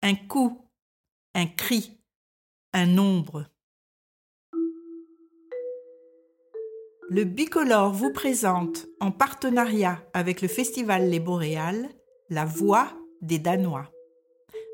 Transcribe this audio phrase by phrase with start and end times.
[0.00, 0.66] Un coup,
[1.34, 2.00] un cri,
[2.72, 3.44] un nombre.
[7.10, 11.90] Le Bicolore vous présente, en partenariat avec le Festival Les Boréales,
[12.30, 12.88] La Voix
[13.20, 13.92] des Danois,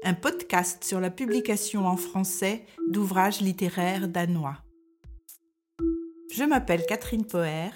[0.04, 4.59] un podcast sur la publication en français d'ouvrages littéraires danois.
[6.32, 7.73] Je m'appelle Catherine Poher,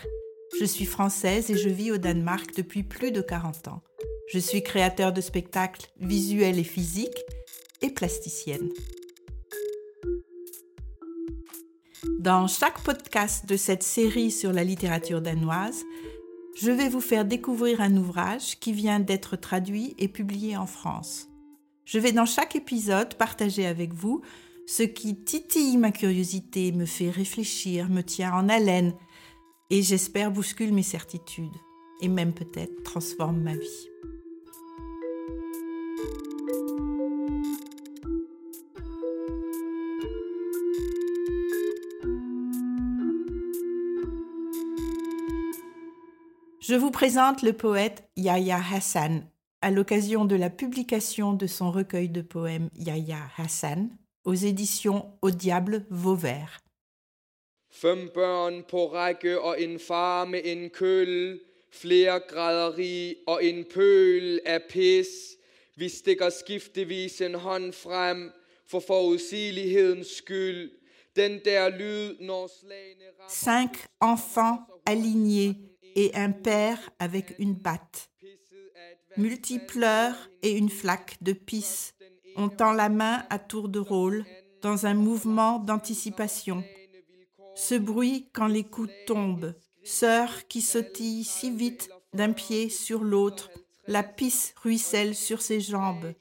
[0.60, 3.82] je suis française et je vis au Danemark depuis plus de 40 ans.
[4.28, 7.24] Je suis créateur de spectacles visuels et physiques
[7.80, 8.70] et plasticienne.
[12.18, 15.84] Dans chaque podcast de cette série sur la littérature danoise,
[16.60, 21.28] je vais vous faire découvrir un ouvrage qui vient d'être traduit et publié en France.
[21.84, 24.22] Je vais dans chaque épisode partager avec vous
[24.66, 28.92] ce qui titille ma curiosité, me fait réfléchir, me tient en haleine
[29.70, 31.54] et j'espère bouscule mes certitudes
[32.00, 33.88] et même peut-être transforme ma vie.
[46.68, 49.24] Je vous présente le poète Yahya Hassan
[49.62, 53.88] à l'occasion de la publication de son recueil de poèmes Yahya Hassan
[54.24, 56.58] aux éditions Au Diable Vauvert.
[57.70, 64.40] Fem børn på række og en far med en køl, flere graderi og en pøl
[64.46, 65.06] af pis.
[65.76, 68.32] Vi stikker skiftevis en hånd frem
[68.66, 70.70] for forudsigelighedens skyld.
[71.16, 78.10] Den der lyd, når slagene Cinq enfants alignés et un père avec une batte.
[79.16, 81.94] Multipleurs et une flaque de pisse.
[82.36, 84.24] On tend la main à tour de rôle
[84.60, 86.62] dans un mouvement d'anticipation.
[87.54, 93.50] Ce bruit quand les coups tombent, sœur qui sautille si vite d'un pied sur l'autre,
[93.86, 96.12] la pisse ruisselle sur ses jambes.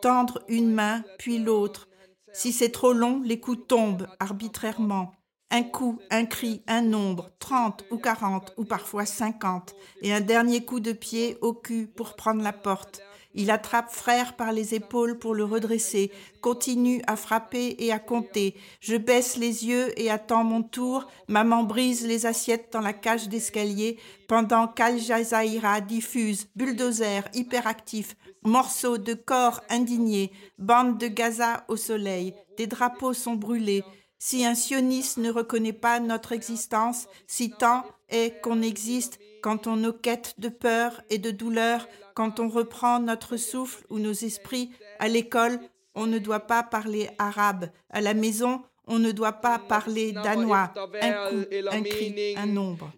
[0.00, 1.88] Tendre une main, puis l'autre.
[2.32, 5.12] Si c'est trop long, les coups tombent arbitrairement.
[5.50, 10.62] Un coup, un cri, un nombre, trente ou quarante ou parfois cinquante, et un dernier
[10.64, 13.00] coup de pied au cul pour prendre la porte.
[13.34, 18.56] Il attrape frère par les épaules pour le redresser, continue à frapper et à compter.
[18.80, 21.06] Je baisse les yeux et attends mon tour.
[21.28, 28.98] Maman brise les assiettes dans la cage d'escalier pendant qu'Al Jazaira diffuse, bulldozer hyperactif, morceaux
[28.98, 32.34] de corps indignés, bande de Gaza au soleil.
[32.56, 33.84] Des drapeaux sont brûlés.
[34.18, 39.76] Si un sioniste ne reconnaît pas notre existence, si tant est qu'on existe, quand on
[39.76, 44.70] nos quêtes de peur et de douleur, quand on reprend notre souffle ou nos esprits,
[44.98, 45.60] à l'école,
[45.94, 50.72] on ne doit pas parler arabe, à la maison, on ne doit pas parler danois,
[51.00, 52.90] un coup, un cri, un nombre.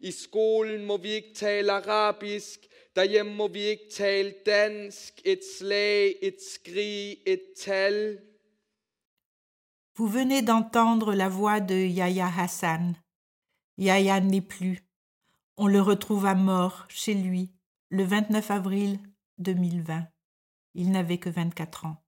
[10.01, 12.97] Vous venez d'entendre la voix de Yahya Hassan.
[13.77, 14.83] Yahya n'est plus.
[15.59, 17.53] On le retrouve mort chez lui
[17.91, 18.99] le 29 avril
[19.41, 20.09] 2020.
[20.73, 22.03] Il n'avait que 24 ans.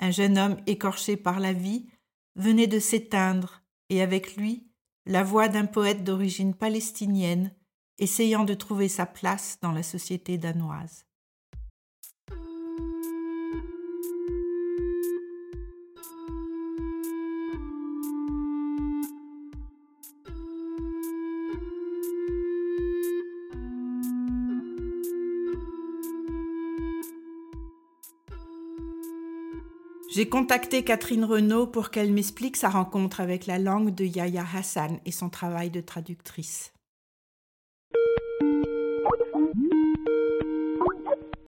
[0.00, 1.86] Un jeune homme écorché par la vie
[2.34, 4.66] venait de s'éteindre et avec lui
[5.06, 7.54] la voix d'un poète d'origine palestinienne
[7.98, 11.06] essayant de trouver sa place dans la société danoise.
[30.14, 35.00] J'ai contacté Catherine Renaud pour qu'elle m'explique sa rencontre avec la langue de Yahya Hassan
[35.04, 36.72] et son travail de traductrice.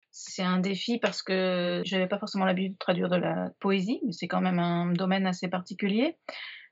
[0.10, 4.02] C'est un défi parce que je n'avais pas forcément l'habitude de traduire de la poésie,
[4.04, 6.18] mais c'est quand même un domaine assez particulier.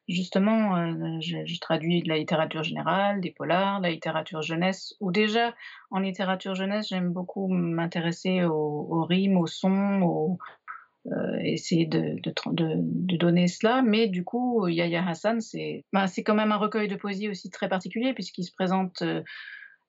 [0.08, 5.12] Justement, euh, je, traduis de la littérature générale, des polars, de la littérature jeunesse, ou
[5.12, 5.54] déjà
[5.92, 10.40] en littérature jeunesse, j'aime beaucoup m'intéresser aux, rimes, aux sons, aux,
[11.12, 12.20] euh, essayer de,
[13.18, 13.84] donner cela.
[13.84, 17.70] Mais du coup, Yahya Hassan, c'est ben, quand même un recueil de poésie aussi très
[17.70, 19.22] particulier, puisqu'il se présente euh,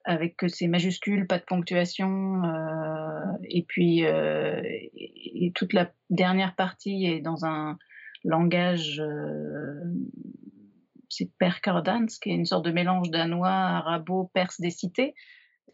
[0.04, 7.20] avec ses majuscules, pas de ponctuation, euh, et puis et toute la dernière partie est
[7.20, 7.78] dans un
[8.22, 9.02] langage,
[11.08, 15.14] c'est Perkardans, qui est une sorte de mélange danois, arabo, perse des cités.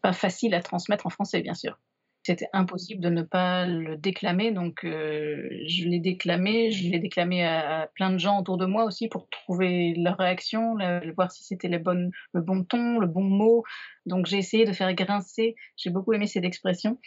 [0.01, 1.77] Pas facile à transmettre en français, bien sûr.
[2.25, 6.71] C'était impossible de ne pas le déclamer, donc euh, je l'ai déclamé.
[6.71, 10.77] Je l'ai déclamé à, plein de gens autour de moi aussi pour trouver leur réaction,
[11.17, 13.63] voir si c'était le bon ton, le bon mot.
[14.05, 16.97] Donc j'ai essayé de faire grincer, j'ai beaucoup aimé cette expression,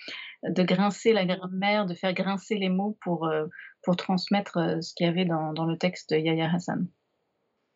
[0.46, 3.46] de grincer la grammaire, de faire grincer les mots pour, euh,
[3.84, 6.88] pour transmettre euh, ce qu'il y avait dans, le texte de Yahya Hassan.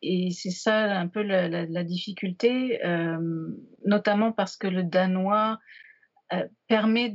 [0.03, 2.79] Et c'est ça un peu la, difficulté,
[3.85, 5.59] notamment parce que le danois
[6.33, 7.13] euh, permet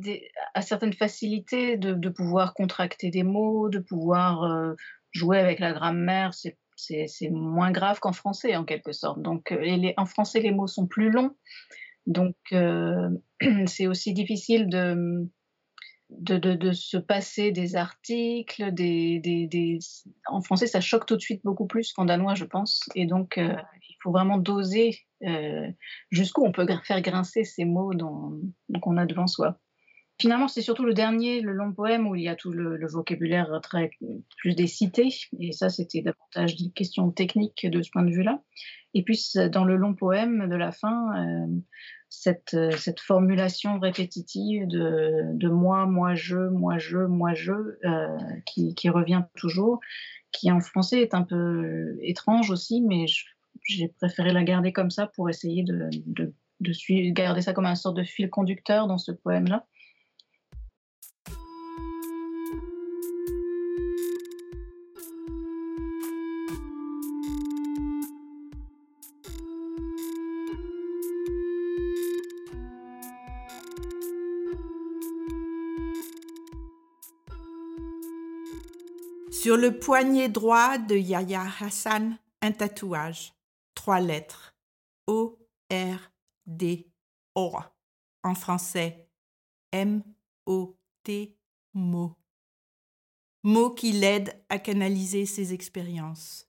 [0.55, 4.75] à certaines facilités de, pouvoir contracter des mots, de pouvoir euh,
[5.13, 6.33] jouer avec la grammaire.
[6.77, 9.23] C'est moins grave qu'en français, en quelque sorte.
[9.23, 11.35] Donc, euh, en français, les mots sont plus longs.
[12.07, 12.37] Donc,
[13.67, 15.29] c'est aussi difficile de,
[16.11, 18.73] de, se passer des articles.
[20.27, 22.89] En français, ça choque tout de suite beaucoup plus qu'en danois, je pense.
[22.95, 25.69] Et donc, il faut vraiment doser euh,
[26.11, 27.93] jusqu'où on peut faire grincer ces mots
[28.83, 29.59] qu'on a devant soi.
[30.19, 33.61] Finalement, c'est surtout le dernier, le long poème, où il y a tout le, vocabulaire
[33.63, 33.91] très
[34.39, 35.09] plus des cités,
[35.41, 38.43] et ça, c'était davantage des questions techniques de ce point de vue-là.
[38.95, 39.23] Et puis,
[39.53, 41.47] dans le long poème de la fin, euh,
[42.09, 49.23] cette, cette, formulation répétitive de, moi, moi, je, moi, je, moi, je, euh, qui, revient
[49.37, 49.81] toujours,
[50.33, 53.07] qui en français est un peu étrange aussi, mais
[53.65, 55.91] j'ai préféré la garder comme ça pour essayer de,
[57.13, 59.67] garder ça comme un sorte de fil conducteur dans ce poème-là.
[79.47, 83.33] Sur le poignet droit de Yahya Hassan, un tatouage
[83.77, 84.57] trois lettres.
[85.07, 85.39] O,
[85.71, 86.11] R,
[86.47, 86.91] D,
[87.37, 87.53] O.
[88.25, 89.09] En français,
[89.71, 90.03] M,
[90.47, 91.37] O, T,
[91.75, 92.17] mot.
[93.45, 96.49] Mot qui l'aide à canaliser ses expériences.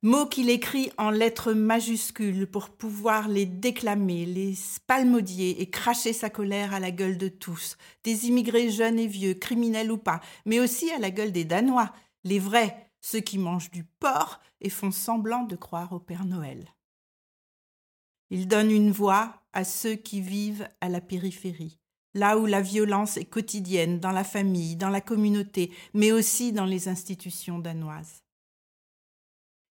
[0.00, 6.30] Mots qu'il écrit en lettres majuscules pour pouvoir les déclamer, les spalmodier et cracher sa
[6.30, 10.60] colère à la gueule de tous, des immigrés jeunes et vieux, criminels ou pas, mais
[10.60, 11.90] aussi à la gueule des Danois,
[12.24, 16.74] les vrais, ceux qui mangent du porc et font semblant de croire au Père Noël.
[18.30, 21.78] Il donne une voix à ceux qui vivent à la périphérie,
[22.14, 26.64] là où la violence est quotidienne, dans la famille, dans la communauté, mais aussi dans
[26.64, 28.24] les institutions danoises.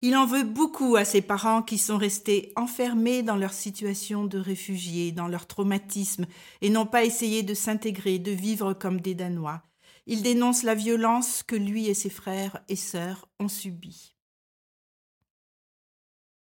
[0.01, 4.37] Il en veut beaucoup à ses parents qui sont restés enfermés dans leur situation de
[4.37, 6.27] réfugiés, dans leur traumatisme,
[6.61, 9.63] et n'ont pas essayé de s'intégrer, de vivre comme des Danois.
[10.07, 14.15] Il dénonce la violence que lui et ses frères et sœurs ont subie.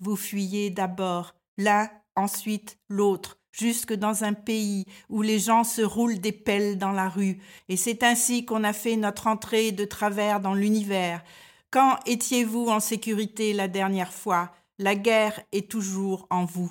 [0.00, 6.18] Vous fuyez d'abord l'un, ensuite l'autre, jusque dans un pays où les gens se roulent
[6.18, 10.40] des pelles dans la rue, et c'est ainsi qu'on a fait notre entrée de travers
[10.40, 11.22] dans l'univers.
[11.70, 14.54] Quand étiez-vous en sécurité la dernière fois?
[14.78, 16.70] La guerre est toujours en vous.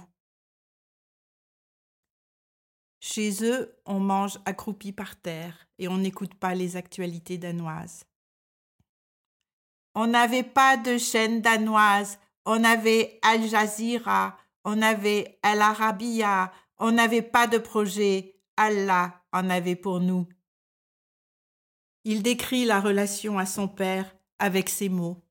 [3.06, 8.06] Chez eux, on mange accroupi par terre et on n'écoute pas les actualités danoises.
[9.94, 16.94] On n'avait pas de chaîne danoise, on avait Al Jazeera, on avait Al Arabiya, on
[16.94, 20.26] n'avait pas de projet, Allah en avait pour nous.
[22.06, 25.22] Il décrit la relation à son père avec ces mots.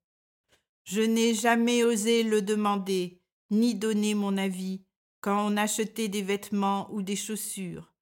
[0.85, 4.85] Je n'ai jamais osé le demander, ni donner mon avis,
[5.23, 7.95] quand on achetait des vêtements ou des chaussures.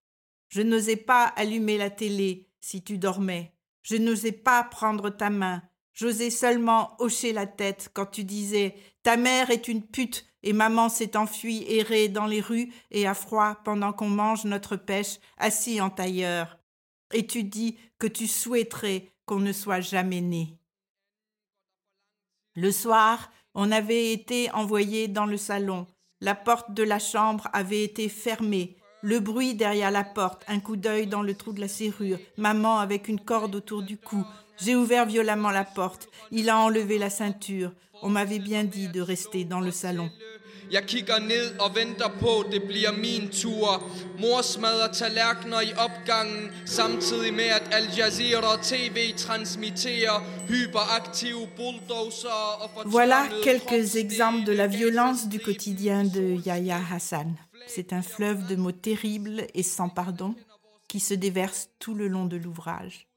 [0.49, 3.55] Je n'osais pas allumer la télé si tu dormais.
[3.82, 5.62] Je n'osais pas prendre ta main.
[5.93, 10.89] J'osais seulement hocher la tête quand tu disais Ta mère est une pute et maman
[10.89, 15.81] s'est enfuie errer dans les rues et à froid pendant qu'on mange notre pêche assis
[15.81, 16.58] en tailleur.
[17.12, 20.58] Et tu dis que tu souhaiterais qu'on ne soit jamais né.
[22.55, 25.86] Le soir, on avait été envoyé dans le salon.
[26.22, 28.77] La porte de la chambre avait été fermée.
[29.00, 32.79] Le bruit derrière la porte, un coup d'œil dans le trou de la serrure, maman
[32.79, 34.27] avec une corde autour du cou.
[34.58, 36.10] J'ai ouvert violemment la porte.
[36.31, 37.72] Il a enlevé la ceinture.
[38.03, 40.10] On m'avait bien dit de rester dans le salon.
[40.70, 43.91] Jeg kigger ned og venter på, det bliver min tur.
[44.20, 52.70] Mor smadrer tallerkener i opgangen, samtidig med at Al Jazeera TV transmitterer hyperaktive bulldozer og
[52.84, 57.39] Voilà quelques exemples de la violence du quotidien de Yahya Hassan.
[57.69, 60.34] C'est un fleuve de mots terribles et sans pardon
[60.89, 63.09] qui se déverse tout le long de l'ouvrage.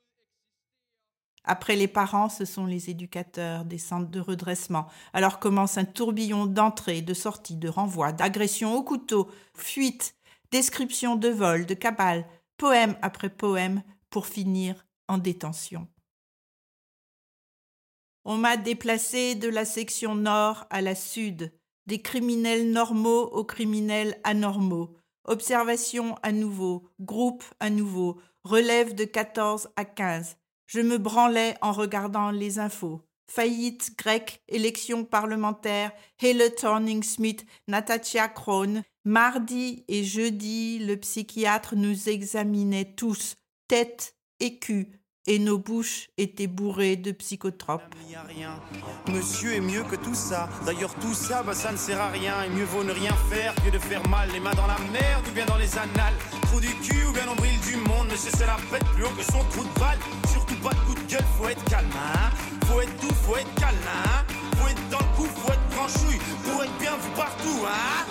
[1.45, 4.87] Après les parents, ce sont les éducateurs des centres de redressement.
[5.11, 10.15] Alors commence un tourbillon d'entrées, de sorties, de renvois, d'agressions au couteau, fuites,
[10.51, 12.25] descriptions de vols, de cabales,
[12.57, 15.87] poème après poème, pour finir en détention.
[18.25, 21.51] On m'a déplacé de la section nord à la sud,
[21.87, 24.95] des criminels normaux aux criminels anormaux.
[25.25, 30.37] Observation à nouveau, groupe à nouveau, relève de 14 à 15.
[30.67, 33.01] Je me branlais en regardant les infos.
[33.29, 35.91] Faillite grecque, élection parlementaire,
[36.21, 38.83] Hele Thorning-Smith, Natacha Krohn.
[39.05, 43.35] Mardi et jeudi, le psychiatre nous examinait tous,
[43.67, 44.59] tête et
[45.25, 47.83] et nos bouches étaient bourrées de psychotropes.
[48.09, 48.59] Y a rien.
[49.09, 50.49] Monsieur est mieux que tout ça.
[50.65, 52.43] D'ailleurs, tout ça, bah, ça ne sert à rien.
[52.43, 54.29] Et mieux vaut ne rien faire que de faire mal.
[54.31, 56.13] Les mains dans la merde ou bien dans les annales.
[56.43, 58.07] Trou du cul ou bien nombril du monde.
[58.11, 59.99] Monsieur, c'est la fête plus haut que son trou de balle.
[60.29, 61.89] Surtout pas de coup de gueule, faut être calme.
[61.95, 62.29] Hein
[62.65, 63.77] faut être doux, faut être calme.
[63.87, 64.25] Hein
[64.57, 66.19] faut être dans le coup, faut être branchouille.
[66.43, 67.65] Pour être bien vu partout.
[67.65, 68.05] Hein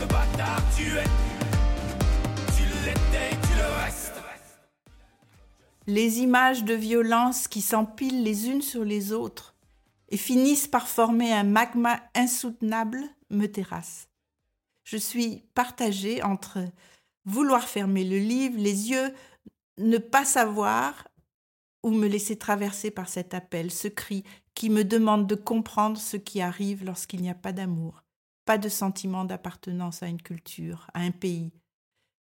[0.00, 1.33] le bâtard, tu es.
[5.86, 9.54] Les images de violence qui s'empilent les unes sur les autres
[10.08, 14.08] et finissent par former un magma insoutenable me terrassent.
[14.84, 16.60] Je suis partagée entre
[17.24, 19.14] vouloir fermer le livre, les yeux,
[19.78, 21.08] ne pas savoir
[21.82, 24.24] ou me laisser traverser par cet appel, ce cri
[24.54, 28.04] qui me demande de comprendre ce qui arrive lorsqu'il n'y a pas d'amour,
[28.44, 31.52] pas de sentiment d'appartenance à une culture, à un pays,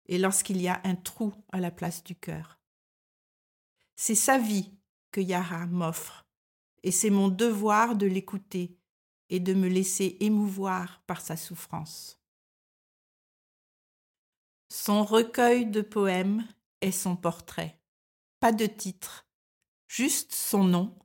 [0.08, 2.60] et lorsqu'il y a un trou à la place du cœur.
[3.96, 4.72] C'est sa vie
[5.12, 6.26] que Yara m'offre,
[6.84, 8.78] et c'est mon devoir de l'écouter
[9.30, 12.20] et de me laisser émouvoir par sa souffrance.
[14.70, 16.46] Son recueil de poèmes
[16.82, 17.80] est son portrait.
[18.40, 19.26] Pas de titre,
[19.88, 21.00] juste son nom,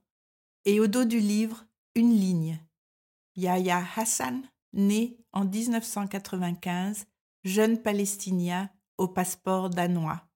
[0.65, 2.59] et au dos du livre, une ligne.
[3.35, 4.43] Yahya Hassan,
[4.73, 7.07] né en 1995,
[7.43, 10.30] jeune palestinien au passeport danois.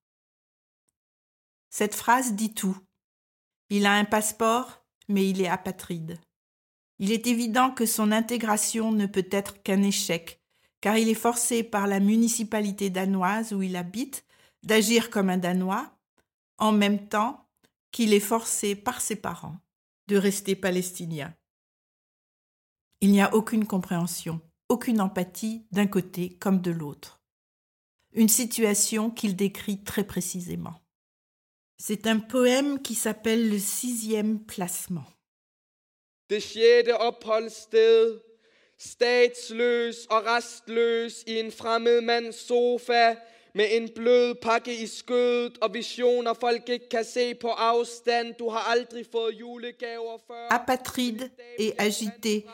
[1.77, 2.77] Cette phrase dit tout.
[3.69, 6.21] Il a un passeport, mais il est apatride.
[6.99, 10.41] Il est évident que son intégration ne peut être qu'un échec,
[10.79, 14.23] car il est forcé par la municipalité danoise où il habite
[14.63, 15.91] d'agir comme un Danois,
[16.59, 17.45] en même temps
[17.91, 19.59] qu'il est forcé par ses parents
[20.07, 21.35] de rester palestinien.
[23.01, 24.39] Il n'y a aucune compréhension,
[24.69, 27.21] aucune empathie d'un côté comme de l'autre.
[28.13, 30.79] Une situation qu'il décrit très précisément.
[31.77, 35.05] C'est un poème qui s'appelle Le sixième placement.
[36.29, 38.21] Det sjette opholdssted.
[38.77, 43.15] Statsløs og restløs i en fremmed mands sofa
[43.55, 48.33] med en blød pakke i skødet og visioner folk ikke kan se på afstand.
[48.39, 50.47] Du har aldrig fået julegaver før.
[50.51, 51.29] Apatride
[51.59, 52.45] et agité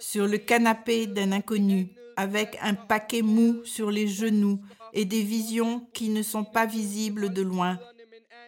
[0.00, 4.58] sur le canapé d'un inconnu, avec un paquet mou sur les genoux
[4.92, 7.78] et des visions qui ne sont pas visibles de loin.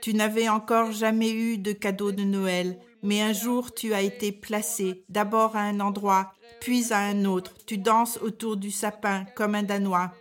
[0.02, 4.32] Tu n'avais encore jamais eu de cadeau de Noël, mais un jour tu as été
[4.32, 7.54] placé, d'abord à un endroit, puis à un autre.
[7.66, 10.12] Tu danses autour du sapin comme un Danois.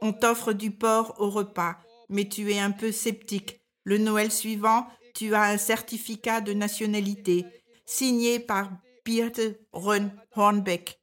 [0.00, 1.76] On t'offre du porc au repas,
[2.08, 3.60] mais tu es un peu sceptique.
[3.84, 7.44] Le Noël suivant, tu as un certificat de nationalité,
[7.84, 8.70] signé par
[9.04, 9.42] Birte
[9.74, 10.98] Rön Hornbeck.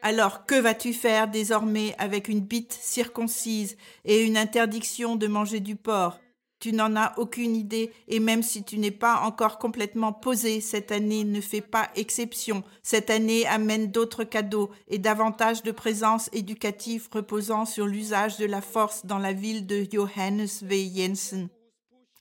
[0.00, 5.76] Alors, que vas-tu faire désormais avec une bite circoncise et une interdiction de manger du
[5.76, 6.18] porc?
[6.60, 10.90] Tu n'en as aucune idée, et même si tu n'es pas encore complètement posé, cette
[10.90, 12.64] année ne fait pas exception.
[12.82, 18.60] Cette année amène d'autres cadeaux et davantage de présence éducative reposant sur l'usage de la
[18.60, 20.90] force dans la ville de Johannes V.
[20.94, 21.48] Jensen.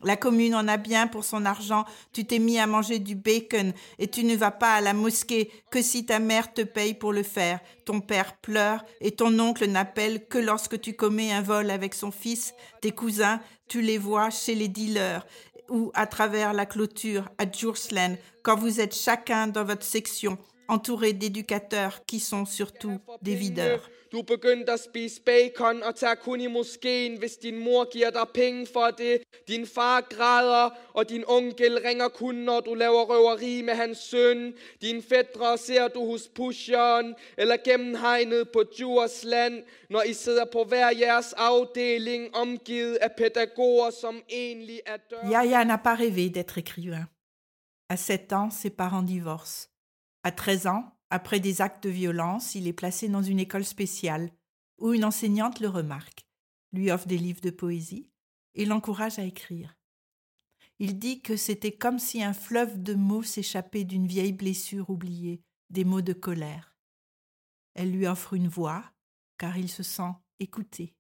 [0.04, 3.74] La commune en a bien pour son argent, tu t'es mis à manger du bacon
[3.98, 7.14] et tu ne vas pas à la mosquée que si ta mère te paye pour
[7.14, 7.60] le faire.
[7.84, 12.12] Ton père pleure et ton oncle n'appelle que lorsque tu commets un vol avec son
[12.12, 12.54] fils.
[12.82, 15.26] Tes cousins, tu les vois chez les dealers
[15.70, 21.14] ou à travers la clôture à Jursland quand vous êtes chacun dans votre section entouré
[21.14, 23.90] d'éducateurs qui sont surtout des videurs.
[44.86, 45.30] Er er dør.
[45.30, 47.08] Yaya n'a pas rêvé d'être écrivain.
[47.90, 49.68] À 7 ans, ses parents divorcent.
[50.28, 54.30] À 13 ans, après des actes de violence, il est placé dans une école spéciale
[54.78, 56.28] où une enseignante le remarque,
[56.74, 58.12] lui offre des livres de poésie
[58.54, 59.78] et l'encourage à écrire.
[60.80, 65.42] Il dit que c'était comme si un fleuve de mots s'échappait d'une vieille blessure oubliée,
[65.70, 66.76] des mots de colère.
[67.74, 68.84] Elle lui offre une voix,
[69.38, 70.94] car il se sent écouté.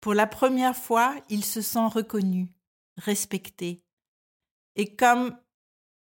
[0.00, 2.54] Pour la première fois, il se sent reconnu,
[2.96, 3.84] respecté.
[4.76, 5.38] Et comme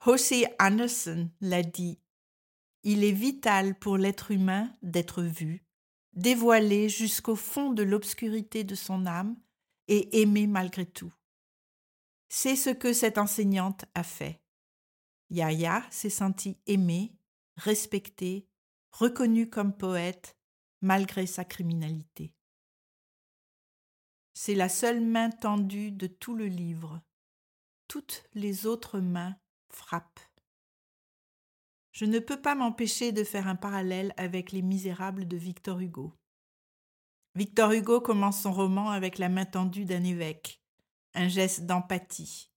[0.03, 1.99] José Anderson l'a dit,
[2.81, 5.63] il est vital pour l'être humain d'être vu,
[6.13, 9.37] dévoilé jusqu'au fond de l'obscurité de son âme
[9.87, 11.13] et aimé malgré tout.
[12.29, 14.41] C'est ce que cette enseignante a fait.
[15.29, 17.13] Yaya s'est senti aimé,
[17.57, 18.47] respecté,
[18.91, 20.35] reconnu comme poète,
[20.81, 22.33] malgré sa criminalité.
[24.33, 26.99] C'est la seule main tendue de tout le livre.
[27.87, 29.35] Toutes les autres mains
[29.73, 30.19] frappent.
[31.91, 36.13] Je ne peux pas m'empêcher de faire un parallèle avec Les Misérables de Victor Hugo.
[37.35, 40.61] Victor Hugo commence son roman avec la main tendue d'un évêque,
[41.13, 42.49] un geste d'empathie.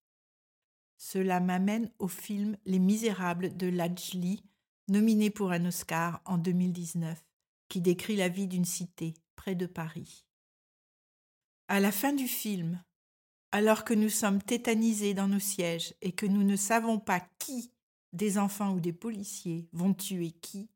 [0.97, 4.43] Cela m'amène au film Les Misérables de Lajli,
[4.87, 7.23] nominé pour un Oscar en 2019,
[7.69, 10.25] qui décrit la vie d'une cité près de Paris.
[11.67, 12.83] À la fin du film,
[13.55, 17.71] alors que nous sommes tétanisés dans nos sièges et que nous ne savons pas qui,
[18.11, 20.69] des enfants ou des policiers, vont tuer qui,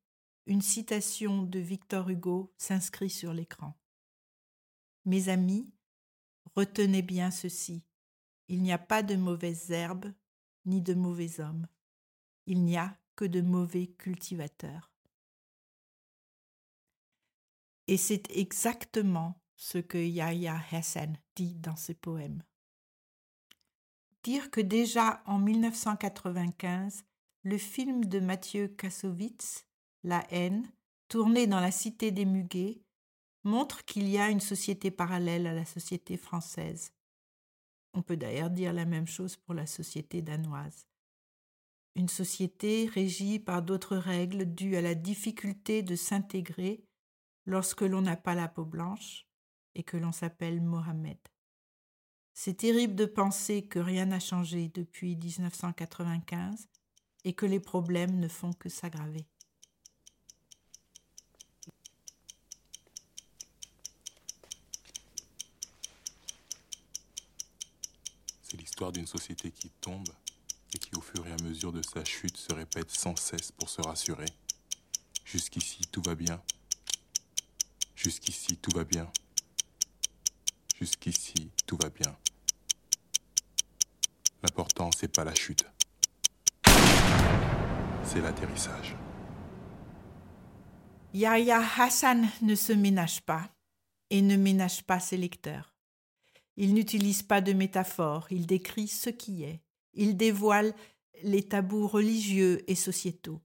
[0.45, 3.77] une citation de Victor Hugo s'inscrit sur l'écran.
[5.03, 5.73] Mes amis,
[6.55, 7.83] retenez bien ceci.
[8.47, 10.13] Il n'y a pas de mauvaises herbes
[10.63, 11.67] ni de mauvais hommes.
[12.45, 14.93] Il n'y a que de mauvais cultivateurs.
[17.87, 22.41] Et c'est exactement ce que Yahya Hassan dit dans ses poèmes.
[24.37, 27.03] Que déjà en 1995,
[27.41, 29.65] le film de Mathieu Kassovitz,
[30.03, 30.71] La haine,
[31.07, 32.79] tourné dans la cité des Muguets,
[33.43, 36.93] montre qu'il y a une société parallèle à la société française.
[37.93, 40.85] On peut d'ailleurs dire la même chose pour la société danoise.
[41.95, 46.83] Une société régie par d'autres règles dues à la difficulté de s'intégrer
[47.47, 49.25] lorsque l'on n'a pas la peau blanche
[49.73, 51.17] et que l'on s'appelle Mohamed.
[52.33, 56.67] C'est terrible de penser que rien n'a changé depuis 1995
[57.25, 59.25] et que les problèmes ne font que s'aggraver.
[68.43, 70.07] C'est l'histoire d'une société qui tombe
[70.73, 73.69] et qui au fur et à mesure de sa chute se répète sans cesse pour
[73.69, 74.25] se rassurer.
[75.25, 76.41] Jusqu'ici, tout va bien.
[77.95, 79.11] Jusqu'ici, tout va bien.
[80.79, 82.15] Jusqu'ici, tout va bien.
[84.41, 85.65] L'important, c'est pas la chute.
[88.03, 88.95] C'est l'atterrissage.
[91.13, 93.49] Yahya Hassan ne se ménage pas
[94.09, 95.75] et ne ménage pas ses lecteurs.
[96.55, 99.59] Il n'utilise pas de métaphores, il décrit ce qui est.
[99.93, 100.73] Il dévoile
[101.23, 103.41] les tabous religieux et sociétaux.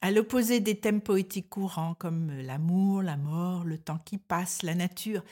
[0.00, 4.76] À l'opposé des thèmes poétiques courants comme l'amour, la mort, le temps qui passe, la
[4.76, 5.24] nature,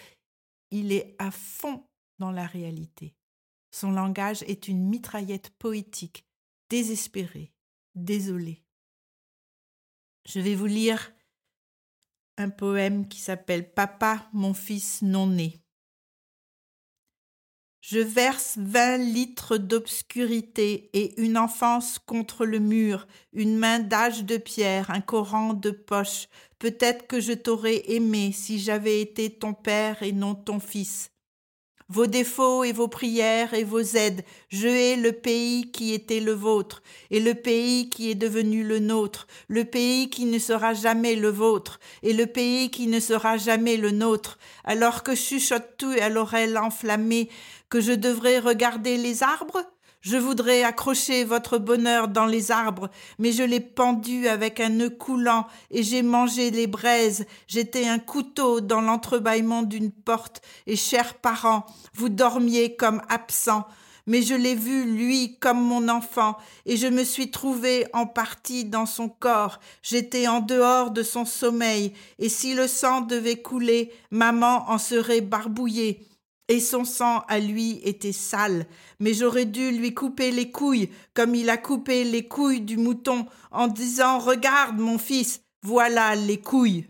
[0.70, 1.86] il est à fond
[2.18, 3.14] dans la réalité.
[3.70, 6.24] Son langage est une mitraillette poétique,
[6.70, 7.52] désespérée,
[7.94, 8.64] désolée.
[10.26, 11.12] Je vais vous lire
[12.38, 15.62] un poème qui s'appelle Papa, mon fils non né.
[17.88, 24.38] Je verse vingt litres d'obscurité et une enfance contre le mur, une main d'âge de
[24.38, 26.26] pierre, un Coran de poche.
[26.58, 31.12] Peut-être que je t'aurais aimé si j'avais été ton père et non ton fils.
[31.88, 36.32] Vos défauts et vos prières et vos aides, je hais le pays qui était le
[36.32, 41.14] vôtre, et le pays qui est devenu le nôtre, le pays qui ne sera jamais
[41.14, 46.08] le vôtre, et le pays qui ne sera jamais le nôtre, alors que chuchotes-tu à
[46.08, 47.28] l'oreille enflammée
[47.68, 49.62] que je devrais regarder les arbres?
[50.00, 54.90] Je voudrais accrocher votre bonheur dans les arbres, mais je l'ai pendu avec un nœud
[54.90, 57.26] coulant et j'ai mangé les braises.
[57.48, 63.66] J'étais un couteau dans l'entrebâillement d'une porte et chers parents, vous dormiez comme absents.
[64.06, 68.64] Mais je l'ai vu, lui, comme mon enfant, et je me suis trouvé en partie
[68.64, 69.58] dans son corps.
[69.82, 75.22] J'étais en dehors de son sommeil, et si le sang devait couler, maman en serait
[75.22, 76.06] barbouillée
[76.48, 78.66] et son sang à lui était sale,
[79.00, 83.26] mais j'aurais dû lui couper les couilles comme il a coupé les couilles du mouton
[83.50, 86.86] en disant Regarde mon fils, voilà les couilles.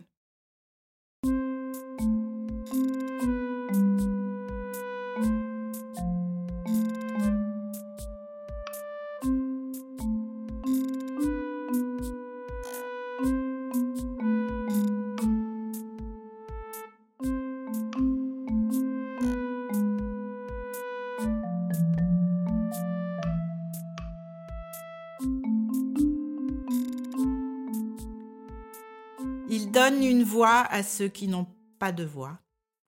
[30.36, 31.46] Voix à ceux qui n'ont
[31.78, 32.38] pas de voix,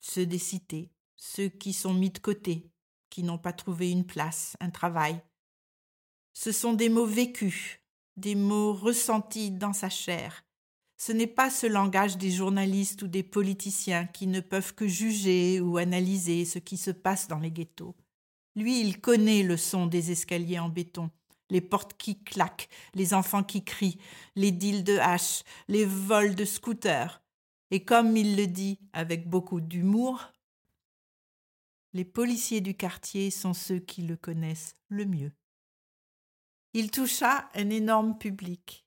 [0.00, 2.70] ceux des cités, ceux qui sont mis de côté,
[3.08, 5.18] qui n'ont pas trouvé une place, un travail.
[6.34, 7.80] Ce sont des mots vécus,
[8.18, 10.44] des mots ressentis dans sa chair.
[10.98, 15.58] Ce n'est pas ce langage des journalistes ou des politiciens qui ne peuvent que juger
[15.62, 17.96] ou analyser ce qui se passe dans les ghettos.
[18.56, 21.10] Lui, il connaît le son des escaliers en béton,
[21.48, 23.98] les portes qui claquent, les enfants qui crient,
[24.36, 27.22] les deals de haches, les vols de scooters.
[27.70, 30.32] Et comme il le dit avec beaucoup d'humour,
[31.92, 35.32] les policiers du quartier sont ceux qui le connaissent le mieux.
[36.74, 38.86] Il toucha un énorme public.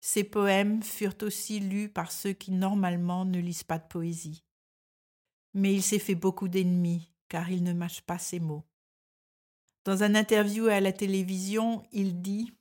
[0.00, 4.44] Ses poèmes furent aussi lus par ceux qui normalement ne lisent pas de poésie.
[5.54, 8.64] Mais il s'est fait beaucoup d'ennemis, car il ne mâche pas ses mots.
[9.84, 12.52] Dans un interview à la télévision, il dit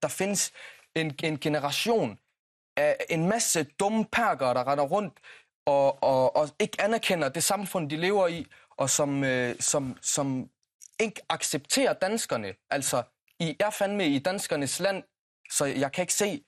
[0.00, 0.36] Der findes
[0.96, 2.16] en, en
[2.76, 3.66] en masse
[4.64, 5.20] render rundt
[6.58, 9.54] ikke anerkender samfund, de lever i, og som, øh,
[11.00, 12.54] ikke accepterer danskerne.
[12.70, 13.02] Altså,
[13.38, 15.02] I er fandme i danskernes land,
[15.60, 16.44] jeg kan ikke se.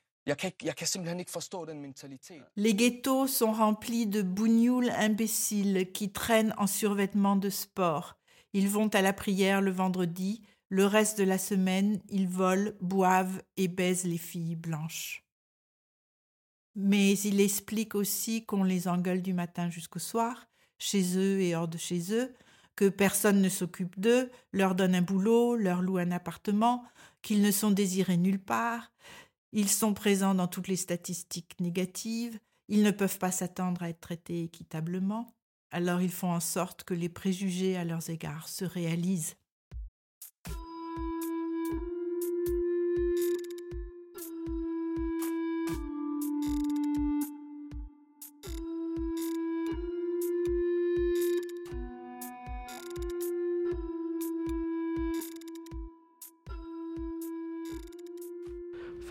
[2.57, 8.17] Les ghettos sont remplis de bougnoules imbéciles qui traînent en survêtements de sport.
[8.53, 13.43] Ils vont à la prière le vendredi, le reste de la semaine, ils volent, boivent
[13.57, 15.25] et baisent les filles blanches.
[16.75, 21.69] Mais il explique aussi qu'on les engueule du matin jusqu'au soir, chez eux et hors
[21.69, 22.35] de chez eux,
[22.77, 26.85] que personne ne s'occupe d'eux, leur donne un boulot, leur loue un appartement,
[27.21, 28.91] qu'ils ne sont désirés nulle part,
[29.53, 34.01] ils sont présents dans toutes les statistiques négatives, ils ne peuvent pas s'attendre à être
[34.01, 35.35] traités équitablement,
[35.71, 39.37] alors ils font en sorte que les préjugés à leurs égards se réalisent.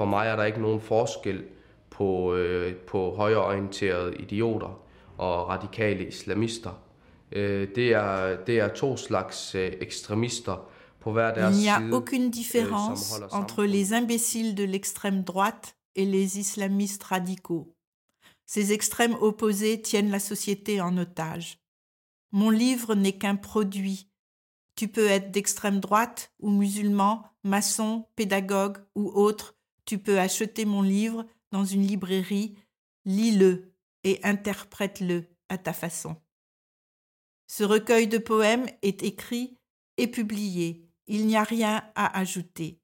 [0.02, 1.44] For mig er der ikke nogen forskel
[1.90, 4.82] på, øh, på højreorienterede idioter
[5.18, 6.72] og radikale islamister.
[7.32, 11.98] Øh, det, er, det er to slags øh, ekstremister på hver deres Il n'y a
[11.98, 17.68] aucune øh, différence entre les imbéciles de l'extrême droite et les islamistes radicaux.
[18.48, 21.60] Ces extrêmes opposés tiennent la société en otage.
[22.32, 24.08] Mon livre n'est qu'un produit.
[24.76, 29.54] Tu peux être d'extrême droite ou musulman, maçon, pédagogue ou autre.
[29.86, 32.56] Tu peux acheter mon livre dans une librairie,
[33.06, 36.15] lis-le et interprète-le à ta façon.
[37.48, 39.58] Ce recueil de poèmes est écrit
[39.98, 40.88] et publié.
[41.08, 42.81] Il n'y a rien à ajouter.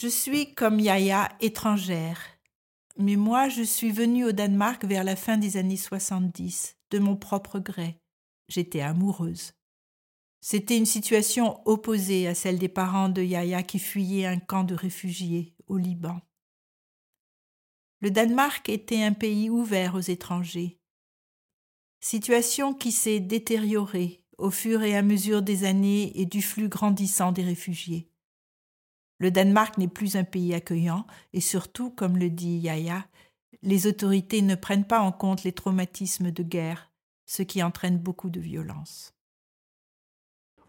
[0.00, 2.22] Je suis comme Yaya étrangère.
[2.96, 7.16] Mais moi, je suis venue au Danemark vers la fin des années 70, de mon
[7.16, 8.00] propre gré.
[8.48, 9.52] J'étais amoureuse.
[10.40, 14.74] C'était une situation opposée à celle des parents de Yaya qui fuyaient un camp de
[14.74, 16.18] réfugiés au Liban.
[18.00, 20.78] Le Danemark était un pays ouvert aux étrangers.
[22.00, 27.32] Situation qui s'est détériorée au fur et à mesure des années et du flux grandissant
[27.32, 28.09] des réfugiés.
[29.20, 33.04] Le Danemark n'est plus un pays accueillant et surtout, comme le dit Yaya,
[33.62, 36.90] les autorités ne prennent pas en compte les traumatismes de guerre,
[37.26, 39.12] ce qui entraîne beaucoup de violence.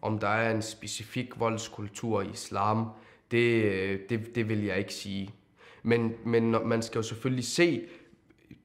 [0.02, 2.88] Om der er en specifik voldskultur i islam,
[3.30, 5.30] det, øh, det, det vil jeg ikke sige.
[5.82, 7.86] Men, men man skal jo selvfølgelig se,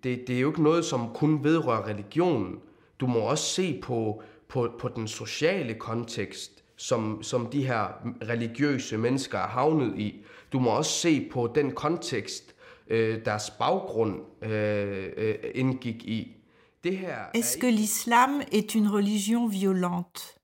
[0.03, 2.59] det, det er jo ikke noget, som kun vedrører religionen.
[2.99, 7.87] Du må også se på, på, på den sociale kontekst, som, som de her
[8.29, 10.21] religiøse mennesker er havnet i.
[10.53, 12.53] Du må også se på den kontekst,
[13.25, 14.21] deres baggrund
[15.55, 16.33] indgik i.
[16.83, 20.39] Det her er Est-ce que ikke- l'islam est une religion violente?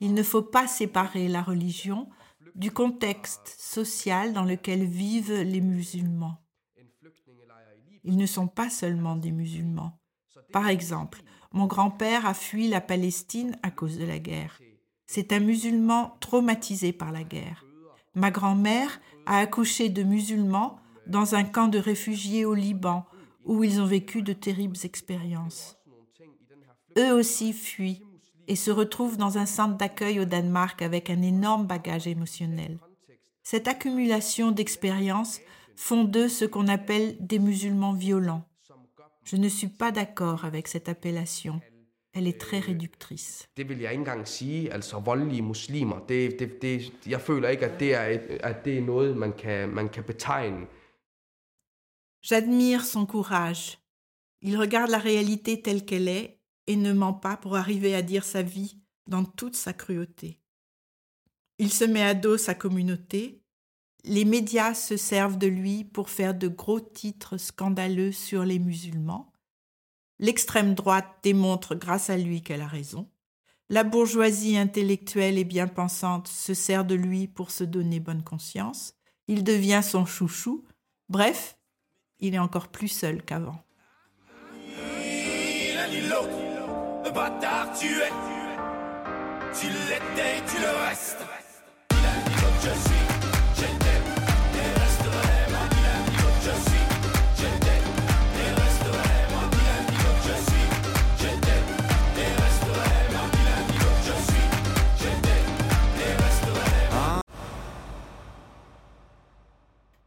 [0.00, 2.06] Il ne faut pas séparer la religion
[2.54, 6.34] du contexte social dans lequel vivent les musulmans.
[8.04, 9.92] Ils ne sont pas seulement des musulmans.
[10.52, 14.58] Par exemple, mon grand-père a fui la Palestine à cause de la guerre.
[15.06, 17.64] C'est un musulman traumatisé par la guerre.
[18.14, 23.04] Ma grand-mère a accouché de musulmans dans un camp de réfugiés au Liban,
[23.44, 25.76] où ils ont vécu de terribles expériences.
[26.96, 28.02] Eux aussi fuient
[28.46, 32.78] et se retrouvent dans un centre d'accueil au Danemark avec un énorme bagage émotionnel.
[33.42, 35.40] Cette accumulation d'expériences
[35.76, 38.44] font d'eux ce qu'on appelle des musulmans violents.
[39.24, 41.60] Je ne suis pas d'accord avec cette appellation.
[42.16, 43.48] Elle est très réductrice.
[52.22, 53.78] J'admire son courage.
[54.42, 58.24] Il regarde la réalité telle qu'elle est et ne ment pas pour arriver à dire
[58.24, 60.40] sa vie dans toute sa cruauté.
[61.58, 63.42] Il se met à dos sa communauté.
[64.04, 69.33] Les médias se servent de lui pour faire de gros titres scandaleux sur les musulmans.
[70.18, 73.10] L'extrême droite démontre grâce à lui qu'elle a raison.
[73.68, 78.94] La bourgeoisie intellectuelle et bien pensante se sert de lui pour se donner bonne conscience.
[79.26, 80.64] Il devient son chouchou.
[81.08, 81.58] Bref,
[82.20, 83.64] il est encore plus seul qu'avant.
[89.60, 91.24] tu l'étais, tu le restes.
[92.62, 93.03] je suis.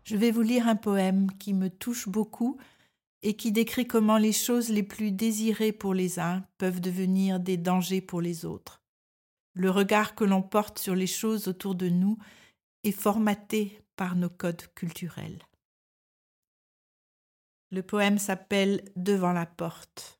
[0.07, 2.57] Je vais vous lire un poème qui me touche beaucoup
[3.23, 7.57] et qui décrit comment les choses les plus désirées pour les uns peuvent devenir des
[7.57, 8.81] dangers pour les autres.
[9.53, 12.17] Le regard que l'on porte sur les choses autour de nous
[12.85, 15.43] est formaté par nos codes culturels.
[17.71, 20.17] Le poème s'appelle Devant la porte.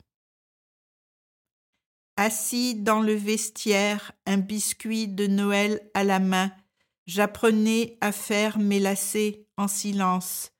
[2.18, 6.52] Assis dans le vestiaire, un biscuit de Noël à la main,
[7.06, 10.52] j'apprenais à faire mes lacets en silence,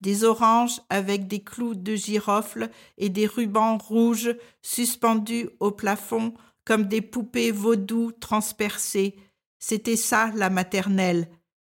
[0.00, 6.84] des oranges avec des clous de girofle et des rubans rouges suspendus au plafond comme
[6.84, 9.16] des poupées vaudou transpercées.
[9.58, 11.28] C'était ça la maternelle.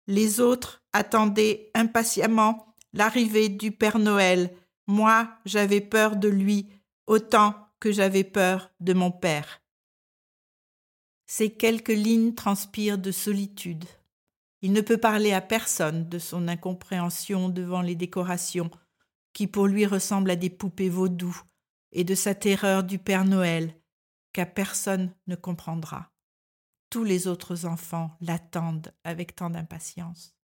[0.07, 4.53] Les autres attendaient impatiemment l'arrivée du Père Noël.
[4.87, 6.67] Moi, j'avais peur de lui
[7.07, 9.61] autant que j'avais peur de mon père.
[11.25, 13.85] Ces quelques lignes transpirent de solitude.
[14.61, 18.69] Il ne peut parler à personne de son incompréhension devant les décorations,
[19.33, 21.35] qui pour lui ressemblent à des poupées vaudou,
[21.91, 23.75] et de sa terreur du Père Noël,
[24.33, 26.11] qu'à personne ne comprendra.
[26.89, 30.35] Tous les autres enfants l'attendent avec tant d'impatience.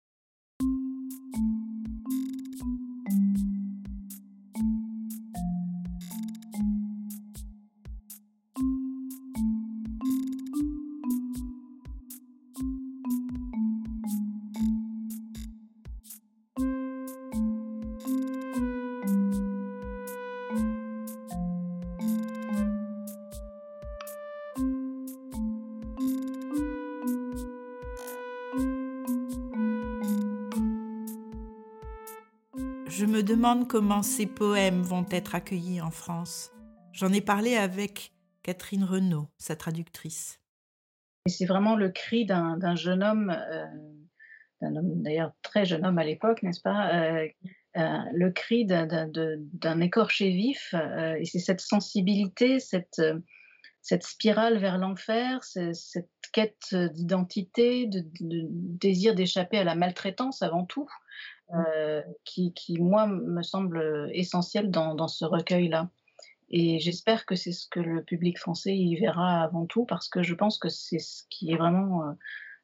[33.47, 36.51] Demande comment ces poèmes vont être accueillis en France.
[36.91, 38.11] J'en ai parlé avec
[38.43, 40.41] Catherine Renaud, sa traductrice.
[41.27, 43.65] C'est vraiment le cri d'un jeune homme, euh,
[44.61, 47.25] d'un homme d'ailleurs très jeune homme à l'époque, n'est-ce pas euh,
[47.77, 50.75] euh, Le cri d'un écorché vif,
[51.17, 53.01] et c'est cette sensibilité, cette,
[53.81, 60.89] cette spirale vers l'enfer, cette quête d'identité, de, désir d'échapper à la maltraitance avant tout,
[61.53, 65.89] euh, qui, qui, moi, me semble essentiel dans, ce recueil-là.
[66.49, 70.23] Et j'espère que c'est ce que le public français y verra avant tout, parce que
[70.23, 72.13] je pense que c'est ce qui est vraiment euh,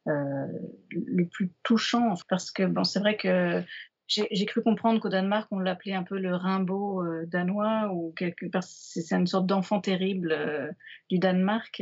[0.08, 0.48] euh
[0.90, 2.14] le plus touchant.
[2.30, 3.64] Parce que bon, c'est vrai que
[4.08, 8.46] j'ai cru comprendre qu'au Danemark, on l'appelait un peu le Rimbaud euh, danois, ou quelque
[8.62, 10.72] c'est une sorte d'enfant terrible euh,
[11.10, 11.82] du Danemark.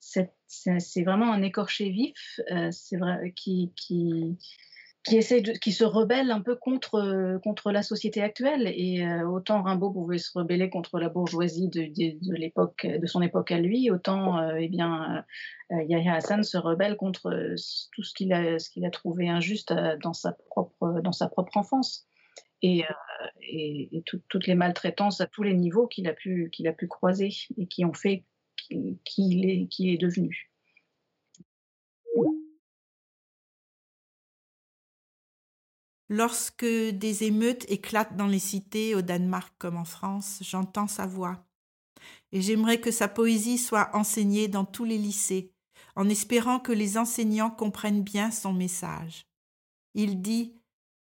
[0.00, 3.72] c'est vraiment un écorché vif, c'est vrai, qui,
[5.06, 9.28] qui essaie qui se rebelle un peu contre euh, contre la société actuelle et euh,
[9.28, 13.58] autant Rimbaud pouvait se rebeller contre la bourgeoisie de, de, l'époque de son époque à
[13.58, 15.24] lui autant euh, eh bien
[15.70, 17.54] Yahya Hassan se rebelle contre
[17.92, 21.56] tout ce qu'il a ce qu'il a trouvé injuste dans sa propre dans sa propre
[21.56, 22.06] enfance
[22.62, 22.84] et,
[23.42, 27.30] et, toutes les maltraitances à tous les niveaux qu'il a pu qu'il a pu croiser
[27.58, 28.24] et qui ont fait
[29.04, 30.50] qu'il est qui est devenu.
[36.08, 41.44] Lorsque des émeutes éclatent dans les cités, au Danemark comme en France, j'entends sa voix.
[42.30, 45.52] Et j'aimerais que sa poésie soit enseignée dans tous les lycées,
[45.96, 49.26] en espérant que les enseignants comprennent bien son message.
[49.94, 50.54] Il dit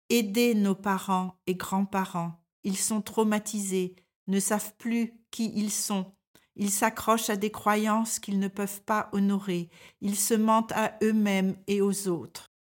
[0.09, 3.97] Aidez nos parents et grands-parents, ils sont traumatisés,
[4.29, 6.13] ne savent plus qui ils sont.
[6.55, 9.71] Ils s'accrochent à des croyances qu'ils ne peuvent pas honorer.
[10.01, 12.53] Ils se mentent à eux-mêmes et aux autres,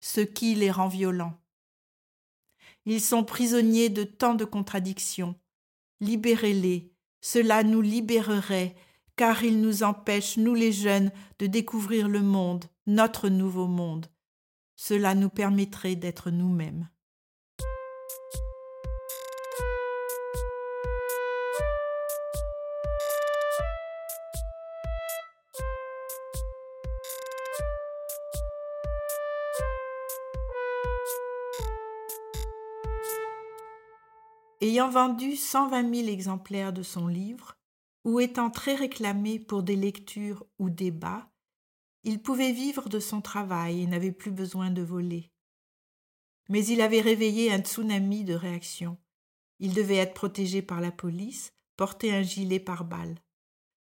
[0.00, 1.41] ce qui les rend violents.
[2.84, 5.34] Ils sont prisonniers de tant de contradictions.
[6.00, 8.74] Libérez-les, cela nous libérerait,
[9.16, 14.06] car ils nous empêchent, nous les jeunes, de découvrir le monde, notre nouveau monde.
[14.74, 16.88] Cela nous permettrait d'être nous-mêmes.
[34.62, 37.56] Ayant vendu 120 000 exemplaires de son livre,
[38.04, 41.32] ou étant très réclamé pour des lectures ou débats,
[42.04, 45.32] il pouvait vivre de son travail et n'avait plus besoin de voler.
[46.48, 48.98] Mais il avait réveillé un tsunami de réactions.
[49.58, 53.18] Il devait être protégé par la police, porter un gilet par balle.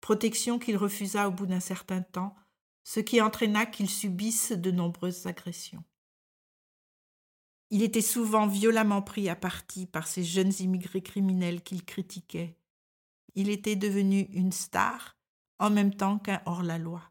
[0.01, 2.35] Protection qu'il refusa au bout d'un certain temps,
[2.83, 5.85] ce qui entraîna qu'il subisse de nombreuses agressions.
[7.71, 12.57] Il était souvent violemment pris à partie par ces jeunes immigrés criminels qu'il critiquait.
[13.35, 15.17] Il était devenu une star
[15.59, 17.03] en même temps qu'un hors-la-loi.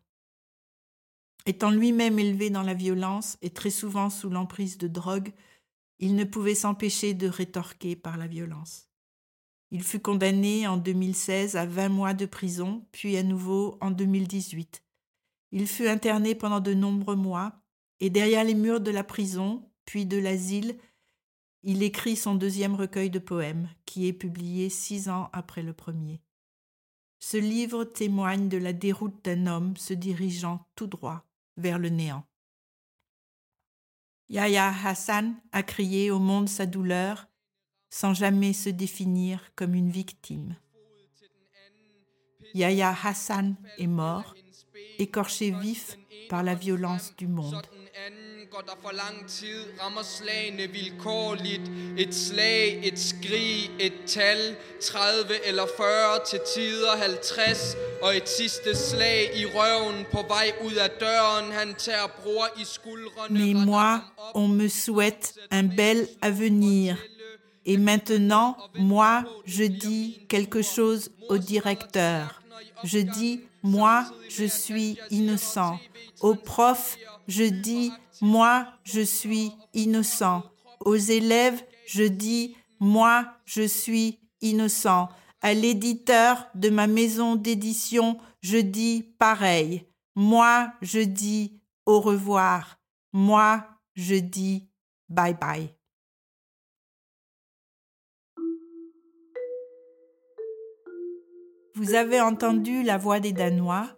[1.46, 5.34] Étant lui-même élevé dans la violence et très souvent sous l'emprise de drogue,
[6.00, 8.90] il ne pouvait s'empêcher de rétorquer par la violence.
[9.72, 14.84] Il fut condamné en 2016 à 20 mois de prison, puis à nouveau en 2018.
[15.52, 17.62] Il fut interné pendant de nombreux mois,
[18.00, 20.78] et derrière les murs de la prison, puis de l'asile,
[21.64, 26.22] il écrit son deuxième recueil de poèmes, qui est publié six ans après le premier.
[27.20, 32.26] Ce livre témoigne de la déroute d'un homme se dirigeant tout droit vers le néant.
[34.28, 37.28] Yahya Hassan a crié au monde sa douleur
[37.90, 40.58] sans jamais se définir comme une victime.
[42.54, 44.36] Yahya Hassan est mort,
[45.00, 45.98] écorché vif
[46.30, 47.62] par la violence du monde.
[48.54, 51.62] går der for lang tid, rammer slagene vilkårligt.
[51.98, 57.76] Et slag, et skrig, et tal, 30 eller 40 til tider 50.
[58.02, 61.52] Og et sidste slag i røven på vej ud af døren.
[61.52, 63.40] Han tager bror i skuldrene.
[63.40, 64.00] Mais moi,
[64.34, 66.96] on me souhaite un bel avenir.
[67.66, 72.42] Et maintenant, moi, je dis quelque chose au directeur.
[72.84, 75.80] Je dis, moi, je suis innocent.
[76.22, 76.98] Au prof,
[77.28, 80.44] je dis, moi, je suis innocent.
[80.82, 85.10] Aux élèves, je dis, moi, je suis innocent.
[85.42, 89.86] À l'éditeur de ma maison d'édition, je dis pareil.
[90.16, 92.80] Moi, je dis au revoir.
[93.12, 94.70] Moi, je dis
[95.10, 95.70] bye bye.
[101.76, 103.90] Vous avez entendu la voix des Danois,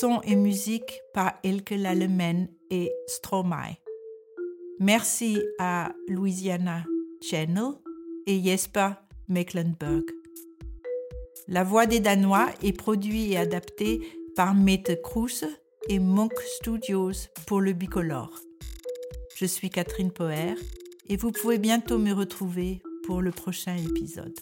[0.00, 3.76] son et musique par Elke Lallemen et Stromae.
[4.80, 6.84] Merci à Louisiana
[7.20, 7.74] Channel
[8.26, 8.90] et Jesper
[9.28, 10.02] Mecklenburg.
[11.46, 14.00] La voix des Danois est produite et adaptée
[14.34, 15.46] par Mette Kruse
[15.88, 18.36] et Monk Studios pour le bicolore.
[19.36, 20.56] Je suis Catherine Poher
[21.08, 24.34] et vous pouvez bientôt me retrouver pour le prochain épisode.